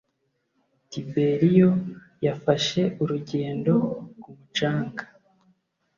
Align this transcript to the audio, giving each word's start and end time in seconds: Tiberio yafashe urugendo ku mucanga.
Tiberio 0.89 1.69
yafashe 2.25 2.81
urugendo 3.01 3.73
ku 4.21 4.29
mucanga. 4.37 5.03